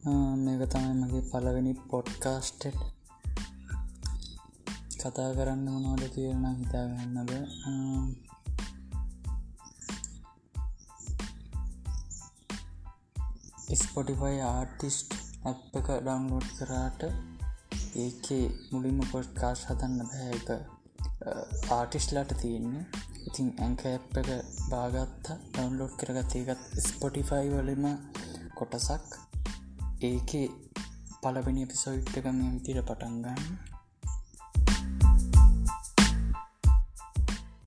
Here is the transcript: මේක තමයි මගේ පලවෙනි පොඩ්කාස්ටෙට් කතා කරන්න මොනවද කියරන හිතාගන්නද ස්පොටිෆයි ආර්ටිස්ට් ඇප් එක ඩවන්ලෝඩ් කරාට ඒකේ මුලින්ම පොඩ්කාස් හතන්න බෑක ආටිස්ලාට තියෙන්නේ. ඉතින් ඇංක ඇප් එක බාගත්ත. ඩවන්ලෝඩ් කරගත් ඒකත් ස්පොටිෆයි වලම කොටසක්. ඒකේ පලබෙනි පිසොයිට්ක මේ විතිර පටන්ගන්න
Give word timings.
මේක 0.00 0.62
තමයි 0.70 0.92
මගේ 0.94 1.28
පලවෙනි 1.30 1.72
පොඩ්කාස්ටෙට් 1.90 2.78
කතා 4.94 5.30
කරන්න 5.32 5.64
මොනවද 5.66 6.04
කියරන 6.14 6.44
හිතාගන්නද 6.52 7.32
ස්පොටිෆයි 13.78 14.38
ආර්ටිස්ට් 14.44 15.18
ඇප් 15.44 15.76
එක 15.80 15.92
ඩවන්ලෝඩ් 15.96 16.48
කරාට 16.58 17.02
ඒකේ 17.96 18.44
මුලින්ම 18.70 19.00
පොඩ්කාස් 19.12 19.66
හතන්න 19.68 20.00
බෑක 20.04 20.48
ආටිස්ලාට 21.70 22.40
තියෙන්නේ. 22.40 22.84
ඉතින් 23.26 23.48
ඇංක 23.60 23.86
ඇප් 23.86 24.20
එක 24.22 24.30
බාගත්ත. 24.70 25.32
ඩවන්ලෝඩ් 25.52 25.94
කරගත් 26.00 26.36
ඒකත් 26.36 26.84
ස්පොටිෆයි 26.86 27.48
වලම 27.52 27.88
කොටසක්. 28.54 29.27
ඒකේ 30.00 30.46
පලබෙනි 31.22 31.66
පිසොයිට්ක 31.66 32.26
මේ 32.28 32.50
විතිර 32.50 32.78
පටන්ගන්න 32.82 33.77